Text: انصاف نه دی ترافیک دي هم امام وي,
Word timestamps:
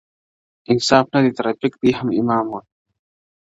انصاف 0.71 1.05
نه 1.13 1.19
دی 1.23 1.31
ترافیک 1.37 1.73
دي 1.81 1.89
هم 1.97 2.07
امام 2.19 2.45
وي, 2.53 2.61